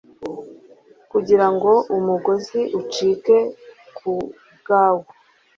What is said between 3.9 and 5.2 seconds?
kubwawo